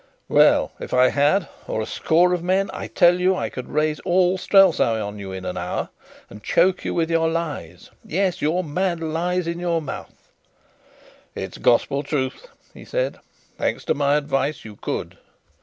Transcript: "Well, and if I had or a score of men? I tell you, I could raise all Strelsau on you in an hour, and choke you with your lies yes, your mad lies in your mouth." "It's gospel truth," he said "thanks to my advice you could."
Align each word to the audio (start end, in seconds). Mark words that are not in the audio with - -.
"Well, 0.29 0.71
and 0.79 0.85
if 0.85 0.95
I 0.95 1.09
had 1.09 1.47
or 1.67 1.79
a 1.79 1.85
score 1.85 2.33
of 2.33 2.41
men? 2.41 2.71
I 2.73 2.87
tell 2.87 3.19
you, 3.19 3.35
I 3.35 3.49
could 3.49 3.69
raise 3.69 3.99
all 3.99 4.35
Strelsau 4.39 4.95
on 4.99 5.19
you 5.19 5.31
in 5.31 5.45
an 5.45 5.57
hour, 5.57 5.89
and 6.27 6.41
choke 6.43 6.83
you 6.83 6.95
with 6.95 7.11
your 7.11 7.29
lies 7.29 7.91
yes, 8.03 8.41
your 8.41 8.63
mad 8.63 8.99
lies 8.99 9.45
in 9.45 9.59
your 9.59 9.79
mouth." 9.79 10.31
"It's 11.35 11.59
gospel 11.59 12.01
truth," 12.01 12.47
he 12.73 12.83
said 12.83 13.19
"thanks 13.59 13.85
to 13.85 13.93
my 13.93 14.15
advice 14.15 14.65
you 14.65 14.75
could." 14.75 15.19